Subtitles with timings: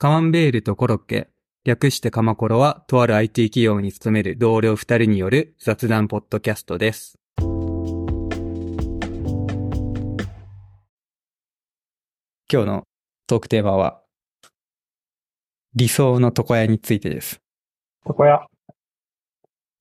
[0.00, 1.28] カマンベールとコロッケ、
[1.64, 7.18] 略してカマコロは、とある IT 企業に勤める同僚二人による雑談ポッドキャストです。
[12.48, 12.84] 今日の
[13.26, 14.00] トークテーマは、
[15.74, 17.40] 理想の床屋についてです。
[18.06, 18.46] 床屋。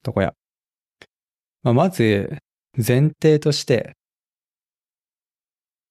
[0.04, 0.34] 床屋。
[1.61, 2.39] まあ、まず、
[2.75, 3.95] 前提として、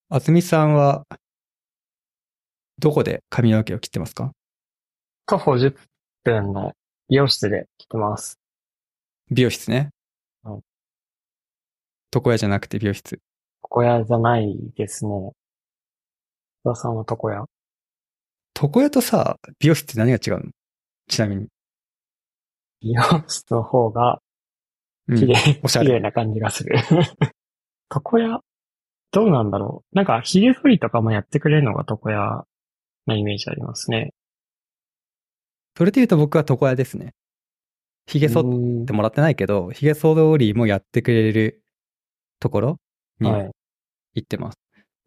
[0.08, 1.06] あつみさんは、
[2.79, 4.32] どこで髪の毛を切ってますか？
[5.27, 5.74] 徒歩10
[6.24, 6.73] 分の
[7.09, 8.38] 美容室で来てます。
[9.30, 9.91] 美容室ね。
[10.42, 10.60] はい
[12.14, 13.19] 床屋じゃなくて美容室。
[13.62, 15.10] 床屋じゃないですね。
[15.10, 17.45] 小田さんは床屋？
[18.60, 20.50] 床屋とさ、美容室って何が違うの？
[21.08, 21.48] ちなみに。
[22.80, 24.20] 美容室の方が
[25.08, 26.77] うん綺麗、おしゃれ綺麗な感じがする。
[27.95, 28.41] 床屋？
[29.12, 32.45] どうなんだろうなんか、髭剃りとかもやってくれるのが床屋
[33.06, 34.12] なイメージありますね。
[35.77, 37.12] それで言うと僕は床屋ですね。
[38.06, 41.62] 髭剃っってもらってないけど、髭剃りもやってくれる
[42.41, 42.77] ところ
[43.20, 43.50] にはい。
[44.14, 44.58] 行ってます。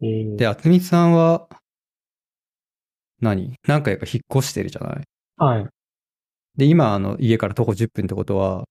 [0.02, 1.48] えーで、あつみさんは、
[3.20, 3.54] 何？
[3.66, 5.04] 何回か引っ越してるじゃない？
[5.36, 5.66] はい。
[6.56, 8.64] で、今、あの、家から徒歩10分ってことは、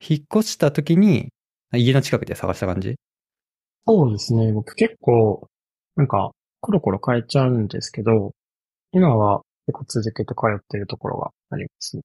[0.00, 1.28] 引っ越した時に、
[1.74, 2.96] 家の近くで探した感じ？
[3.86, 4.52] そうですね。
[4.52, 5.46] 僕結構、
[5.96, 6.30] なんか、
[6.60, 8.32] コロコロ変えちゃうんですけど、
[8.92, 12.02] 今は結構続けて通ってるところがありますね。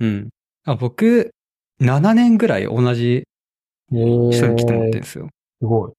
[0.00, 0.28] うん。
[0.64, 1.32] あ、僕、
[1.80, 3.24] 7年ぐらい同じ
[3.92, 5.28] えー、人に来てもらってるんですよ。
[5.60, 5.92] すごい。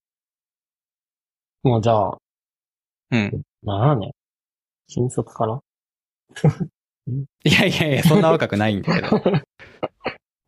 [1.64, 2.18] もうじゃあ、
[3.12, 3.42] うん。
[3.64, 4.12] 7年？
[4.90, 5.62] 新卒から
[7.44, 9.22] いやいやいや、そんな若くないんだけど。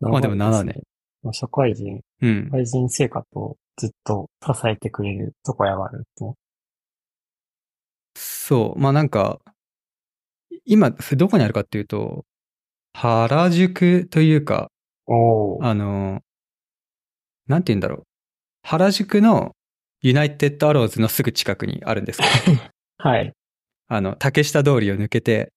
[0.00, 0.82] まあでも7年。
[1.22, 2.50] まあ社会人、うん社。
[2.50, 6.34] 会人生活をずっと支えてくれるとこやがあるんですね。
[8.14, 8.78] そう。
[8.78, 9.40] まあなんか、
[10.64, 12.24] 今、それどこにあるかっていうと、
[12.94, 14.70] 原宿というか、
[15.06, 15.64] おー。
[15.66, 16.20] あの、
[17.46, 18.02] なんて言うんだろう。
[18.62, 19.56] 原宿の
[20.02, 22.60] ユナイテッドアローズのすぐ近くにあるんですけど、
[22.98, 23.32] はい。
[23.88, 25.52] あの、竹下通りを抜けて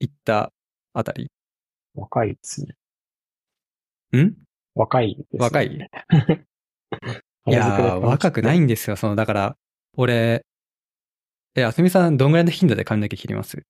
[0.00, 0.52] 行った
[0.92, 1.30] あたり。
[1.94, 2.76] 若いですね。
[4.22, 4.36] ん？
[4.74, 5.38] 若いですね。
[5.40, 5.66] 若い？
[7.48, 8.96] いやー、若くないんですよ。
[8.96, 9.56] その、だから、
[9.96, 10.44] 俺、
[11.54, 13.62] え、あすみさん、どんぐらいの頻度で髪の毛切ります？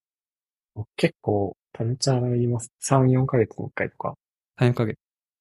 [0.97, 2.71] 結構、ためちゃいます。
[2.83, 4.15] 3、4ヶ月に1回とか。
[4.61, 4.97] ?3、4ヶ月。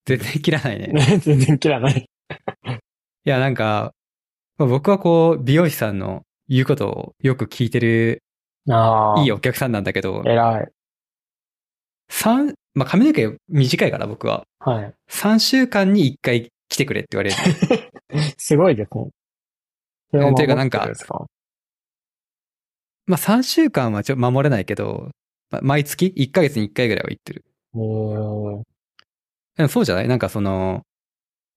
[0.05, 0.87] 全然切らないね。
[0.87, 2.05] ね、 全然切らない。
[3.25, 3.93] いや、なんか、
[4.57, 8.23] まあ僕はこう、美容師さんの言うことをよく聞いてる。
[8.67, 10.67] いいお客さんなんだけど、偉い。
[12.09, 14.93] 三まあ髪の毛短いから僕は、はい。
[15.09, 17.35] 3週間に1回来てくれって言われる。
[18.37, 19.09] すごいですね。
[20.35, 20.87] ていうかなんか？
[23.11, 25.11] まあ3週間はちょ守れないけど、
[25.51, 27.43] まあ毎月1ヶ月に1回ぐらいは行ってる。
[27.75, 28.63] えー
[29.57, 30.07] でもそうじゃない？
[30.07, 30.81] なんかその、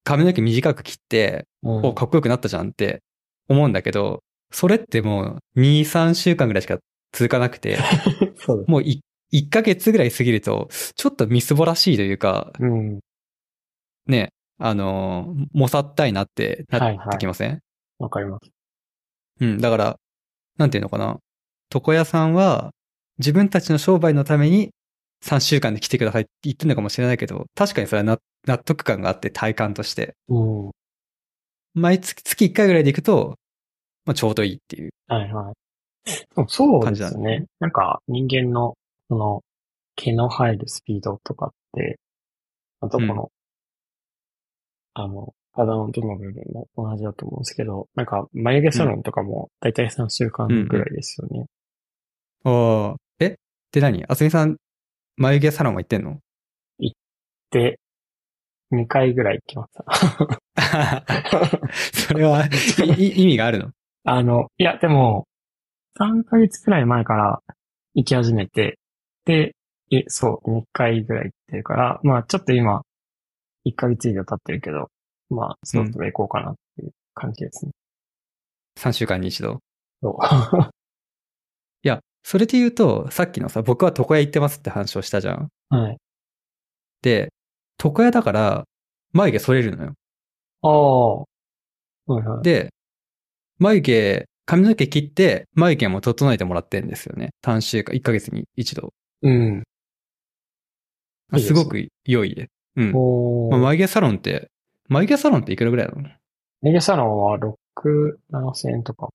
[0.02, 3.02] 髪の毛短く切って、うんお、かっこよくなったじゃんって
[3.48, 6.78] 思うんだけど、それってもう2、3週間ぐらいしか
[7.12, 7.78] 続かなくて。
[8.66, 8.98] もう 1,
[9.32, 13.00] 1ヶ月ぐらい過ぎると、ちょっとみすぼらしいというか、うん。
[14.06, 16.78] ね、あの、もさったいなってな
[17.08, 17.60] ってきません、
[18.00, 18.50] わかります。
[19.40, 19.96] うん、だから、
[20.58, 21.18] なんていうのかな？
[21.72, 22.70] 床屋さんは、
[23.18, 24.70] 自分たちの商売のために
[25.22, 30.14] 3週間で来てくださいって言ってるのかもしれないけど、確かにそれは納納得感があって体感として。
[30.28, 30.70] うん。
[31.74, 33.36] 毎月、月1回ぐらいで行くと、
[34.04, 34.90] まあちょうどいいっていう。
[35.08, 35.54] はいはい。
[36.48, 37.46] そうです感じなんだね。
[37.60, 38.74] なんか人間の、
[39.08, 39.42] その、
[39.96, 41.98] 毛の生えるスピードとかって、
[42.80, 43.30] まあどこの、
[44.94, 51.46] あの、体のどの部分も同じだと思うんですけど、なんか眉毛サロンとかもだいたい3週間ぐらいですよね。
[52.44, 52.96] おー。
[53.20, 53.36] え？
[53.72, 54.04] で何？
[54.06, 54.56] あすみさん、
[55.16, 56.18] 眉毛サロンは行ってんの？
[57.50, 57.78] で、
[58.72, 59.72] 2回ぐらい行きまし
[60.56, 61.06] た。
[61.92, 62.46] それは、
[62.98, 63.70] 意味があるの？
[64.04, 65.28] あの、いや、でも、
[66.00, 67.40] 3ヶ月くらい前から
[67.94, 68.78] 行き始めて、
[69.24, 69.54] で、
[69.92, 72.82] え、そう、2回ぐらい行ってるから、まあちょっと今、
[73.64, 74.90] 1ヶ月以上経ってるけど、
[75.30, 77.72] まあ、そろそろ行こうかなっていう感じですね。
[78.78, 79.60] ?3 週間に一度。
[80.02, 80.16] そう。
[81.82, 85.48] いや、それで言うと、さっきのさ、僕は床屋行ってますって話をしたじゃん。
[85.68, 85.98] はい。
[87.02, 87.32] で、
[87.82, 88.64] 床屋だから、
[89.12, 89.94] 眉毛剃れるのよ。
[90.62, 91.16] ああ。
[92.12, 92.42] はいはい。
[92.42, 92.72] で、
[93.58, 97.30] 眉毛、髪の毛切って、眉毛も整えてもらってんですよね。
[97.42, 98.92] 3週間、1ヶ月に一度。
[99.22, 99.62] うん。
[101.32, 102.48] いいですねすごく良いで。
[102.76, 102.92] うん。
[103.50, 104.50] まあ眉毛サロンって、
[104.88, 106.08] 眉毛サロンっていくらぐらいなの？
[106.62, 109.08] ネゲサロンは6、7千円とか。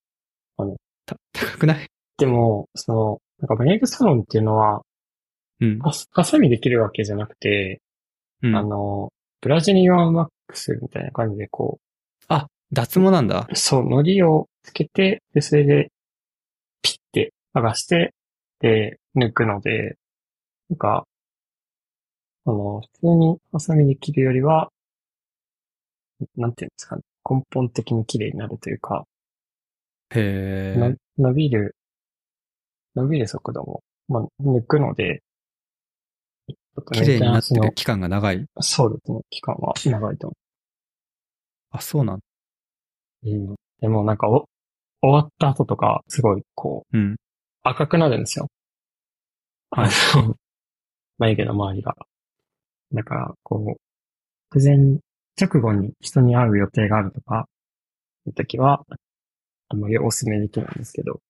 [1.06, 1.88] た 高くない？
[2.18, 4.82] でも、その、なんかネイルサロンっていうのは、
[5.62, 5.80] うん。
[5.80, 7.82] ハハサミできるわけじゃなくて、
[8.42, 9.12] うん、あの、
[9.42, 11.80] ブラジリアンワックスみたいな感じでこ
[12.28, 13.48] あ、脱毛なんだ。
[13.50, 15.92] う、そう、糊をつけて、で、それで、
[16.82, 18.14] ピッて剥がして、
[18.60, 19.98] で、抜くので、
[20.70, 21.06] なんか、
[22.46, 24.70] あの、普通にハサミで切るよりは、
[26.36, 29.06] なんていうんですかね、根本的に綺麗になるというか、
[30.12, 30.96] のへえ。
[31.18, 31.76] 伸びる、
[32.96, 35.22] 伸びる速度も、まあ、抜くので、
[36.48, 38.46] ちょっと綺麗になってる期間が長い。
[38.60, 40.36] そうですね、期間は長いと思
[41.72, 42.24] あ、そうなんだ。
[43.24, 43.30] う。
[43.30, 43.56] うん。
[43.80, 44.48] でもなんかお、
[45.02, 47.16] 終わった後とか、すごい、こう、うん。
[47.64, 48.48] 赤くなるんですよ。
[49.72, 50.36] あはいの、
[51.20, 51.96] 眉毛の周りが。
[52.94, 53.78] だから、こ
[54.52, 55.00] う、突然、
[55.40, 57.48] 直後に人に会う予定があるとか、
[58.28, 58.86] いう時は、
[59.70, 61.22] あんまりお勧めできないんですけど、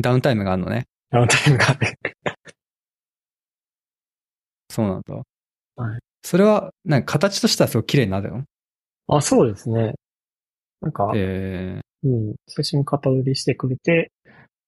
[0.00, 0.86] ダウンタイムがあるのね。
[1.10, 1.98] ダウンタイムがある。
[4.70, 5.14] そうなんだ。
[5.76, 6.00] はい。
[6.22, 8.44] それは、なんか形としてはすごい綺麗になるの？
[9.08, 9.94] あ、そうですね。
[10.80, 14.12] なんか、えうん、最初に型取りしてくれて、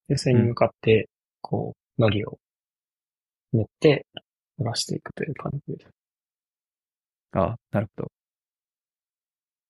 [0.09, 1.09] で、それに向かって、
[1.41, 2.39] こう、糊を
[3.53, 4.07] 塗って、
[4.59, 5.91] 剥がしていくという感じです。
[7.33, 8.13] ー、あ、なるほど。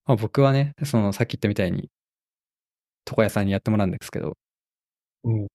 [0.06, 1.88] まあ、僕はね、そのさっき言ったみたいに、
[3.08, 4.36] 床屋さんにやってもらうんですけど、
[5.24, 5.46] うん。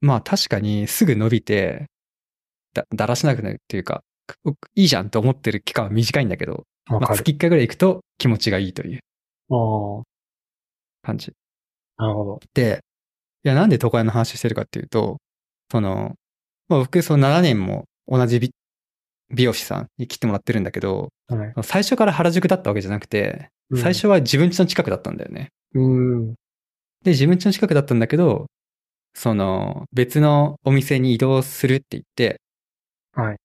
[0.00, 1.86] まあ確かにすぐ伸びて、
[2.74, 4.02] だ、だらしなくなるっていうか、
[4.74, 7.14] いいじゃんと思ってる期間は短いんだけど、まあ。
[7.14, 9.00] 月1回ぐらい行くと気持ちがいいという
[9.50, 10.02] あ
[11.02, 11.32] 感じ。
[11.96, 12.40] あ、なるほど。
[12.54, 12.80] で、
[13.44, 15.18] いや、なんで床屋の話してるかっていうと、
[15.70, 16.14] その、
[16.68, 18.52] まあ、僕、その7年も同じ
[19.30, 21.54] 美美容師さんに切ってもらってるんだけど、はい。
[21.62, 25.48] 最初から原宿だったわけじゃなくて、うん最初は自分家の近くだったんだよね。
[25.74, 26.34] うん。
[27.02, 28.46] で、自分家の近くだったんだけど、
[29.14, 32.40] その、別のお店に移動するって言って、
[33.12, 33.36] はい。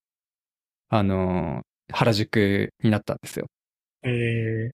[0.90, 1.62] あの、
[1.92, 3.48] 原宿になったんですよ。
[4.04, 4.72] ええ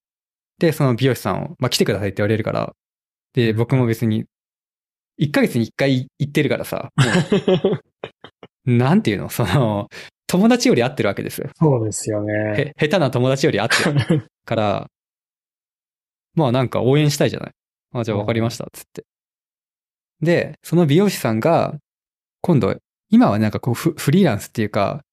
[0.60, 2.74] で、その美容師さんを、まあ、来てくださいって言われるから、
[3.34, 4.26] で、僕も別に、
[5.20, 7.06] 1ヶ月に1回行ってるからさ、も
[8.66, 9.30] う なんていうの？
[9.30, 9.88] その、
[10.28, 11.50] 友達より会ってるわけですよ。
[11.56, 12.74] そうですよね。
[12.78, 14.88] へ、下手な友達より会ってる から、
[16.36, 17.52] まあなんか応援したいじゃない。
[17.94, 19.06] あ、じゃあ分かりました、つって。
[20.22, 21.78] で、その美容師さんが、
[22.42, 22.76] 今度、
[23.10, 25.04] 今はなんかこうフフリーランスっていうか、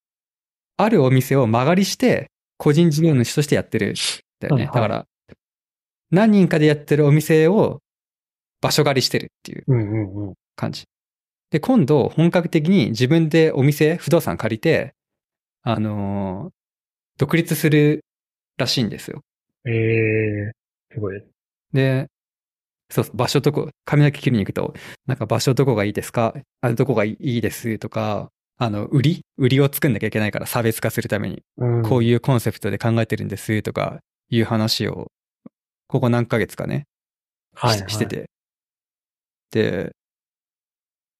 [0.77, 3.95] あるお店を間借りして、個人事業主としてやってるん
[4.39, 4.65] だよね。
[4.65, 5.07] だから、
[6.11, 7.81] 何人かでやってるお店を
[8.61, 10.33] 場所借りしてるっていううんうんうん。
[10.55, 10.83] 感じ。
[11.51, 14.94] で、今度、本格的に自分でお店、不動産借りて、
[15.67, 16.53] あのー
[17.17, 18.03] 独立する
[18.57, 19.21] らしいんですよ。
[19.65, 20.51] ええ
[20.93, 21.23] すごい
[21.71, 22.07] で
[22.89, 24.73] そうそう、場所どこ、髪の毛切りに行くと、
[25.07, 26.33] なんか場所どこがいいですか？
[26.59, 29.21] あどこがいいですとか、あの、売り？
[29.37, 31.83] 売りを作んなきゃいけないから差別化するために、うん。
[31.83, 32.19] こういう。
[32.19, 35.07] コンセプトで考えてるんですとか、いう話を、
[35.87, 36.85] ここ何ヶ月かね、
[37.53, 37.91] はい、しはい。
[37.91, 38.29] してて。
[39.51, 39.93] で、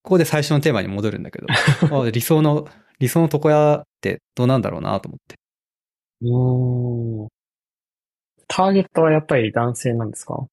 [0.04, 1.48] ここで最初のテーマに戻るんだけど、
[2.04, 2.68] あ理想の、
[3.00, 5.36] 理想の床屋ってどうなんだろうなと思って。
[6.22, 7.28] うーん。
[8.48, 10.46] ターゲットはやっぱり男性なんですか？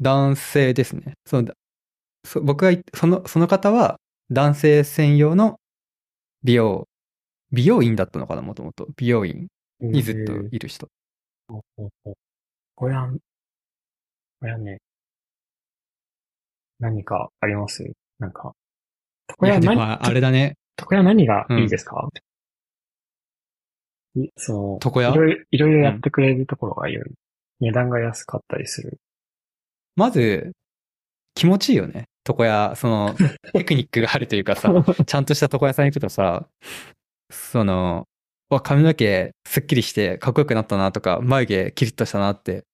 [0.00, 1.14] 男性ですね。
[1.24, 1.52] その
[2.24, 3.98] そ僕がその、その方は
[4.30, 5.58] 男性専用の
[6.42, 6.88] 美容、
[7.52, 8.88] 美容院だったのかな、もともと。
[8.96, 9.46] 美容院
[9.80, 10.88] にずっといる人。
[11.48, 12.14] ほうほうほう
[12.74, 13.08] これは、
[14.40, 14.78] これはね、
[16.80, 17.84] 何かあります？
[18.18, 18.52] なんか、
[19.38, 20.56] これは何、もあれだね。
[20.84, 22.08] これは何がいいですか、
[24.16, 25.10] いそ床屋？
[25.10, 27.12] の、いろいろ、いろやってくれるところがいいよね。
[27.60, 28.98] 値段が安かったりする。
[29.94, 30.52] まず、
[31.34, 32.04] 気持ちいいよね。
[32.28, 33.14] 床屋、その、
[33.52, 34.72] テクニックがあるというかさ、
[35.06, 36.48] ちゃんとした床屋さん行くとさ、
[37.30, 38.06] その、
[38.48, 42.64] わ、髪の毛すっきりしてかっこよくなったなとか、眉毛キリッとしたなって、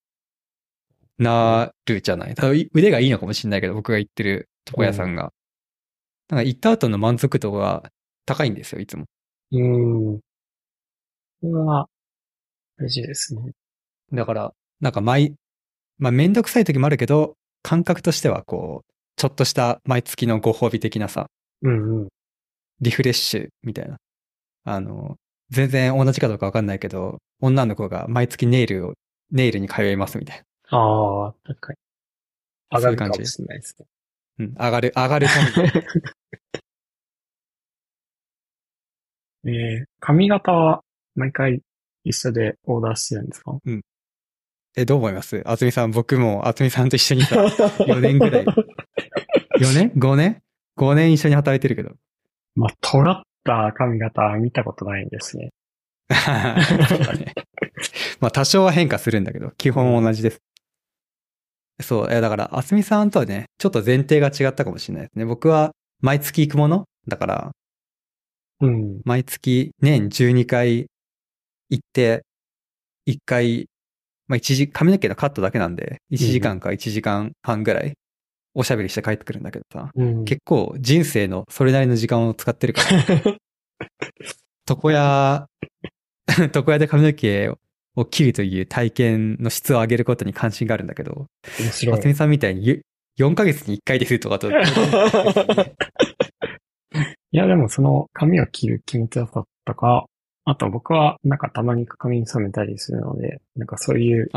[1.18, 2.34] なるじゃない。
[2.34, 5.32] ただ腕がいいのかもしれないけど、僕が行ってる床屋さんが。
[6.32, 7.92] なんか行った後の満足度が
[8.24, 9.04] 高いんですよ、いつも。
[9.50, 10.18] うーん。
[10.18, 10.22] こ
[11.42, 11.88] れは、
[12.78, 13.52] 大事ですね。
[14.14, 15.34] だから、なんか毎、
[15.98, 21.26] まあめんどくさい時もあるけど、感覚としてはこう、ちょっとした毎月のご褒美的なさ、
[21.60, 22.08] うんうん。
[22.80, 23.98] リフレッシュみたいな。
[24.64, 25.16] あの、
[25.50, 28.94] 全然同じかどうかわかんないけど、女の子が毎月ネイルを、
[29.30, 31.78] ネイルに通いますみたいああ、確かに。
[32.74, 33.84] 上がるかもしれないですね。
[34.42, 34.48] な。
[34.48, 35.72] うん、上がる、上がるために。
[39.44, 40.82] えー、髪型は
[41.16, 41.60] 毎回
[42.04, 43.58] 一緒でオーダーしてるんですか？
[44.76, 45.42] え、どう思います？
[45.44, 47.36] あつみさん、僕もあつみさんと一緒にさ、
[47.84, 48.54] 4年ぐらい4
[49.74, 50.42] 年 ?5 年
[50.78, 51.94] ?5 年一緒に働いてるけど。
[52.54, 55.50] まあ、尖った髪型は見たことないんですね。
[56.10, 56.16] そ
[56.96, 57.34] うだね。
[58.20, 60.40] まあ多少は変化するんだけど、基本同じです。
[61.80, 65.24] そう、えだから、あすみさんとはね、ちょっと前提が違ったかもしれないですね。
[65.24, 66.84] 僕は毎月行くもの？
[67.08, 67.52] だから、
[68.60, 69.00] うん。
[69.04, 70.86] 毎月年12回
[71.70, 72.24] 行って、
[73.06, 73.68] 1回、
[74.28, 77.94] まあ1時、髪の毛のカットだけなんで、1時間か1時間半ぐらい
[78.54, 80.24] おしゃべりして帰ってくるんだけどさ、うん。
[80.24, 83.38] 結構人生のそれなりの時間を使ってるから、
[84.70, 85.46] 床屋、
[86.54, 87.58] 床屋で髪の毛を
[88.10, 91.26] 切るという体験の質を上げることに関心があるんだけど、
[91.60, 92.06] 面白いあつ。
[92.06, 92.82] みさんみたいにゆ
[93.20, 94.50] 4ヶ月に1回ですとかと、
[97.32, 100.06] いや、でもその髪を切る気持ちよさとか、
[100.44, 104.28] あと僕はなんかたまに髪に染めたりするので、なんかそういう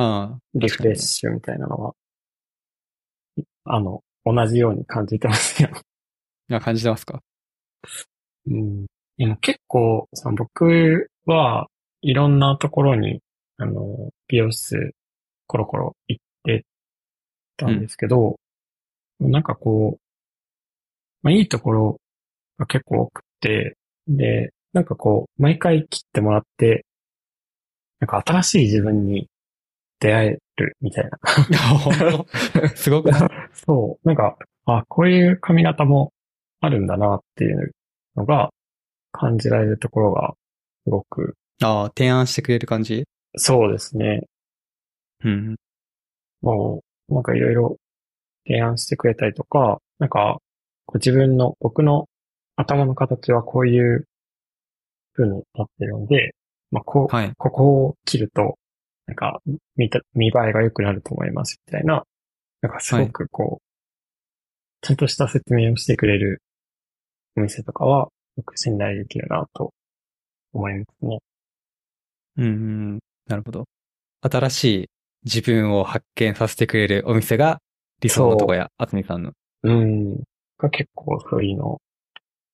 [0.53, 1.93] リフレッシュみたいなのは、
[3.65, 5.69] あの、同じように感じてますよ。
[6.51, 7.21] あ感じてますか？
[8.47, 8.85] うん。
[9.17, 11.67] でも結構、その僕は
[12.01, 13.21] いろんなところに、
[13.57, 14.93] あの、美容室
[15.47, 16.65] コロコロ行って
[17.57, 18.39] たんですけど、
[19.19, 19.99] なんかこう、
[21.21, 22.01] まあいいところ
[22.57, 26.85] が結構多くて、で、なんかこう、毎回切ってもらって、
[27.99, 29.27] なんか新しい自分に
[29.99, 31.17] 出会えるみたいな。
[32.75, 33.09] すごく
[33.53, 36.11] そう、なんか、あ、こういう髪型も
[36.59, 37.71] あるんだなっていう
[38.15, 38.49] のが
[39.11, 40.35] 感じられるところが
[40.83, 43.05] すごく、ああ、提案してくれる感じ？
[43.37, 44.23] そうですね。
[45.23, 45.55] うん。
[46.41, 47.77] もう、なんかいろいろ
[48.45, 50.39] 提案してくれたりとか、なんか、
[50.95, 52.07] 自分の、僕の
[52.55, 54.05] 頭の形はこういう
[55.13, 56.35] 風になってるので、
[56.71, 57.33] まあ、こう、はい。
[57.37, 58.57] ここを切ると、
[59.07, 59.41] なんか、
[59.75, 62.03] 見た、見栄えが良くなると思います、みたいな、
[62.61, 66.41] なんかすごくこう、ちゃんとした説明をしてくれる
[67.37, 69.73] お店とかは、よく信頼できるなと
[70.53, 71.19] 思いますね。
[72.37, 72.47] うんう
[72.95, 72.99] ん。
[73.27, 73.65] なるほど。
[74.21, 74.89] 新しい
[75.23, 77.59] 自分を発見させてくれるお店が
[78.01, 79.31] 理想のとこや、あつみさんの。
[79.63, 80.15] うん。
[80.57, 81.81] が結構そういうの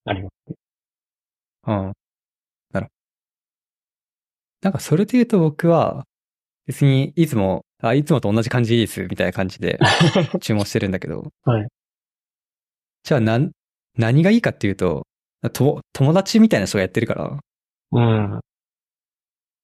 [0.06, 0.56] ありますね。
[1.68, 1.76] うん。
[1.76, 1.94] なる
[2.74, 2.90] ほど。
[4.62, 6.06] なんかそれで言うと僕は、
[6.68, 9.80] 別にいつも、あ、いつもと同じ感じでいいです、みたいな感じで
[10.42, 11.68] 注文してるんだけど、はい。
[13.04, 13.52] じゃあなん、
[13.98, 15.08] 何がいいかっていうと、
[15.54, 17.40] と友達みたいな人がやってるから、
[17.92, 18.02] う
[18.38, 18.42] ん。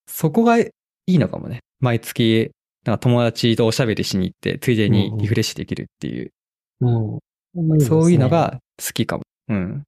[0.06, 0.72] そこがい
[1.14, 1.60] いのかもね。
[1.80, 2.50] 毎月、
[2.84, 6.32] なんか友達とおしゃべりしに行って、ついでにリフレッシュできるっていう、
[6.80, 7.80] うん。
[7.80, 9.24] そういうのが好きかも。
[9.48, 9.84] うん。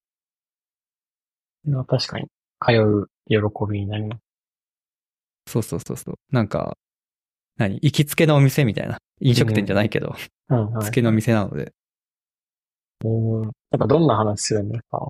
[1.86, 2.26] 確かに、
[2.64, 3.36] 通う喜
[3.70, 4.20] びになります。
[5.52, 6.14] そうそうそうそう。
[6.30, 6.76] なんか、
[7.56, 7.74] 何？
[7.82, 8.98] 行きつけのお店みたいな。
[9.20, 10.14] 飲食店じゃないけど、
[10.48, 10.84] うん、はい。
[10.86, 11.72] つけの店なので。
[13.04, 13.42] うん。
[13.42, 15.06] なんかどんな話するんですか？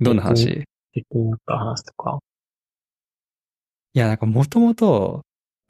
[0.00, 0.64] どんな話？
[1.46, 2.18] 話とか。
[3.96, 5.22] いや、なんかもともと、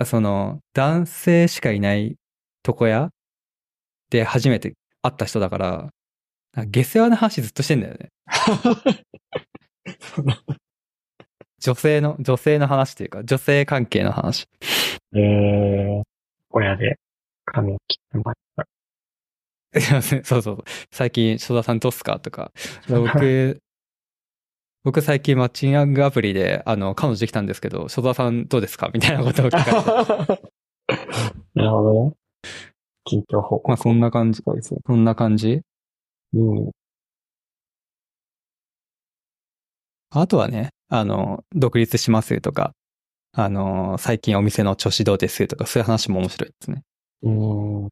[0.04, 2.16] その、男性しかいない
[2.66, 3.10] 床屋
[4.10, 5.90] で初めて会った人だから、
[6.52, 8.08] か下世話な話ずっとしてんだよね。
[11.60, 14.48] 女性の、女性の話っていうか、女性関係の話。
[15.14, 16.02] えー、
[16.50, 16.98] 親で
[17.44, 18.66] 髪を切って ました。
[20.02, 20.64] そうそうそう。
[20.90, 22.18] 最近、戸田さんどうっすか？
[22.18, 22.50] とか。
[22.88, 23.62] 僕、
[24.86, 28.88] 僕最近マッチングアプリで、あの、彼女できたんですけど、戸田さんどうですか？
[28.94, 30.42] みたいなことを聞かれて。
[31.54, 32.12] なるほどね。
[33.02, 33.68] 近況報告。
[33.68, 34.42] まあそんな感じ。
[34.46, 34.78] そうですね。
[34.86, 35.60] そんな感じ
[36.34, 36.70] うん。
[40.10, 42.72] あとはね、あの、独立しますとか、
[43.32, 46.84] あの、最近お店の調子どうですとか、そういう話も面白いですね。
[47.22, 47.30] う
[47.86, 47.88] ん。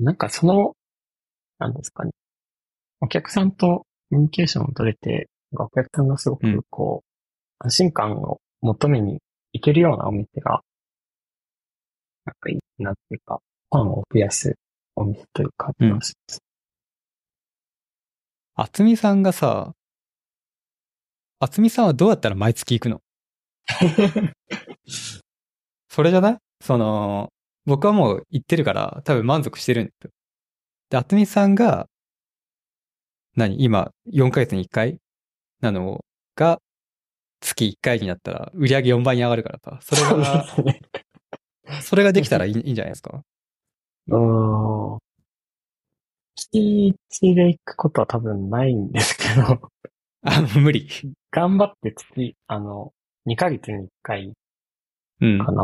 [0.00, 0.74] なんかその、
[1.60, 2.10] なんですかね。
[3.00, 6.62] お客さんとコミュニケーションを取れて、お客さんがすごうん。
[6.62, 9.20] くこう、安心感を求めに
[9.52, 10.62] 行けるようなお店が、
[12.24, 14.54] なんかいいなっていうか、ファンを増やす
[14.96, 16.38] お店という感じがします。
[18.56, 19.74] あつみさんがさ、
[21.38, 23.00] あつみさんはどうやったら毎月行くの？
[25.90, 26.38] それじゃない？
[26.62, 27.30] その、
[27.66, 30.10] 僕はもう行ってるから多分満足してるんですよ。
[30.90, 31.88] で、あつみさんが、
[33.34, 33.62] 何？
[33.62, 34.98] 今、4ヶ月に1回？
[35.60, 36.04] なの
[36.36, 36.60] が、
[37.40, 40.46] 月1回になったら、売り上げ4倍に上がるからさ、それが。
[41.82, 43.22] それができたらいいいいんじゃないですか？
[44.08, 44.98] うん。
[46.36, 46.58] 月
[46.88, 49.70] 1で行くことは多分ないんですけど、
[50.22, 50.88] あ、無理。
[51.30, 52.92] 頑張って月、あの、
[53.26, 54.32] 2ヶ月に1回
[55.20, 55.38] うん。
[55.38, 55.62] かな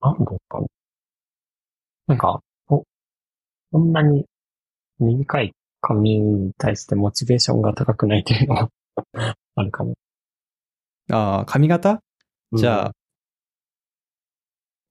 [0.00, 0.66] なんだかな
[2.08, 2.84] なんか、お、
[3.72, 4.26] そんなに
[5.00, 8.70] 短い髪に対してモチベーションが高くないっていうのは
[9.56, 9.94] あるかも。
[11.10, 12.00] ああ、髪型？
[12.54, 12.92] じゃあ、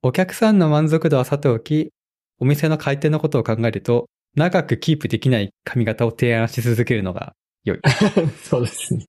[0.02, 1.92] お客さんの満足度はさておき、
[2.38, 7.34] お店の開店のことを考えると、長くキープできない髪型を提案し続けるのが
[7.64, 7.78] 良い。
[7.78, 7.80] う
[8.26, 9.06] んそうですね。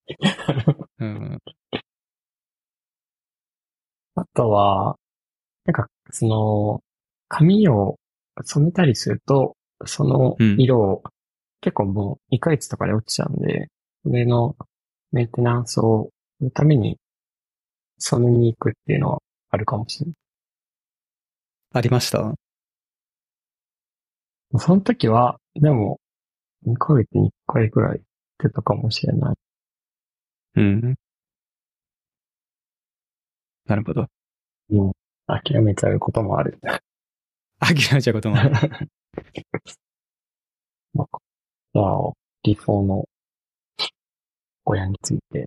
[1.00, 1.40] うん。
[4.16, 4.98] あとは、
[5.66, 6.82] なんか、その、
[7.28, 7.98] 髪を
[8.44, 11.04] 染めたりすると、その色を、
[11.64, 13.70] 結構もう2ヶ月とかで落ちちゃうんで、
[14.04, 14.56] それの
[15.12, 17.00] メンテナンスをするために
[17.98, 20.16] 染めに行くっていうのはあるかもしれない。
[21.72, 22.36] ありました？
[24.58, 26.00] その時は、でも、
[26.66, 28.02] 2ヶ月に1回くらい
[28.40, 29.36] 出たかもしれない。
[30.56, 30.96] うん。
[33.66, 34.08] なるほど。
[34.70, 34.92] うん。
[35.28, 36.60] 諦めちゃうこともある。
[37.60, 38.52] 諦めちゃうこともある。
[41.74, 42.12] まあ、じゃあ、
[42.44, 43.06] リフォーの
[44.66, 45.46] 親について。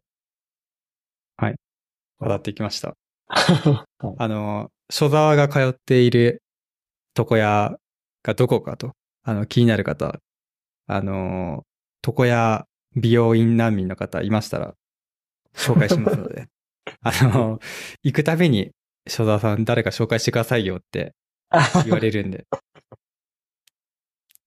[2.18, 2.96] 渡っていきました。
[3.28, 6.42] あの、所沢が通っている
[7.16, 7.76] 床屋
[8.22, 8.92] がどこかと、
[9.22, 10.18] あの、気になる方、
[10.86, 11.64] あの、
[12.06, 14.74] 床屋美容院難民の方いましたら、
[15.54, 16.46] 紹介しますので、
[17.02, 17.58] あの、
[18.02, 18.70] 行くたびに、
[19.08, 21.14] 所沢さん誰か紹介してくださいよって
[21.84, 22.46] 言われるんで、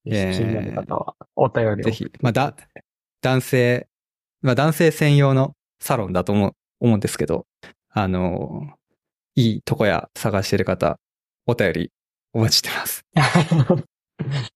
[0.09, 1.75] 気になる方は、お便りを。
[1.83, 2.55] ぜひ、まあ、だ、
[3.21, 3.87] 男性、
[4.41, 7.45] まあ、男性専用のサロンだと思う、思うんですけど、
[7.89, 8.73] あの、
[9.35, 10.99] いい床屋探してる方、
[11.45, 11.91] お便り
[12.33, 13.05] お待ちしてます。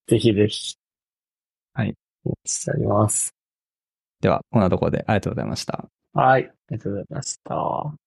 [0.06, 0.76] ぜひぜひ。
[1.72, 1.94] はい。
[2.24, 3.34] お待ちしております。
[4.20, 5.88] では、こんなところでありがとうございました。
[6.12, 6.44] はい。
[6.44, 8.03] ありがとうございました。